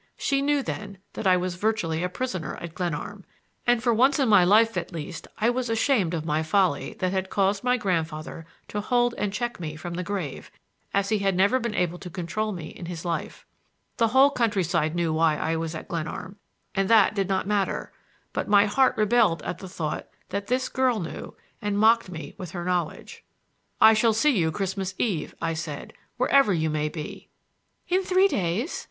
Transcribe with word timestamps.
She 0.17 0.41
knew, 0.41 0.63
then, 0.63 0.97
that 1.13 1.27
I 1.27 1.37
was 1.37 1.53
virtually 1.53 2.01
a 2.01 2.09
prisoner 2.09 2.55
at 2.55 2.73
Glenarm, 2.73 3.23
and 3.67 3.83
for 3.83 3.93
once 3.93 4.17
in 4.17 4.27
my 4.27 4.43
life, 4.43 4.75
at 4.75 4.91
least, 4.91 5.27
I 5.37 5.51
was 5.51 5.69
ashamed 5.69 6.15
of 6.15 6.25
my 6.25 6.41
folly 6.41 6.95
that 6.97 7.11
had 7.11 7.29
caused 7.29 7.63
my 7.63 7.77
grandfather 7.77 8.47
to 8.69 8.81
hold 8.81 9.13
and 9.19 9.31
check 9.31 9.59
me 9.59 9.75
from 9.75 9.93
the 9.93 10.01
grave, 10.03 10.49
as 10.91 11.09
he 11.09 11.19
had 11.19 11.35
never 11.35 11.59
been 11.59 11.75
able 11.75 11.99
to 11.99 12.09
control 12.09 12.51
me 12.51 12.69
in 12.69 12.87
his 12.87 13.05
life. 13.05 13.45
The 13.97 14.07
whole 14.07 14.31
countryside 14.31 14.95
knew 14.95 15.13
why 15.13 15.37
I 15.37 15.55
was 15.55 15.75
at 15.75 15.87
Glenarm, 15.87 16.37
and 16.73 16.89
that 16.89 17.13
did 17.13 17.29
not 17.29 17.45
matter; 17.45 17.93
but 18.33 18.47
my 18.47 18.65
heart 18.65 18.97
rebelled 18.97 19.43
at 19.43 19.59
the 19.59 19.69
thought 19.69 20.07
that 20.29 20.47
this 20.47 20.67
girl 20.67 20.99
knew 20.99 21.35
and 21.61 21.77
mocked 21.77 22.09
me 22.09 22.33
with 22.39 22.49
her 22.53 22.65
knowledge. 22.65 23.23
"I 23.79 23.93
shall 23.93 24.13
see 24.13 24.35
you 24.35 24.51
Christmas 24.51 24.95
Eve," 24.97 25.35
I 25.39 25.53
said, 25.53 25.93
"wherever 26.17 26.51
you 26.51 26.71
may 26.71 26.89
be." 26.89 27.27
"In 27.87 28.03
three 28.03 28.27
days? 28.27 28.79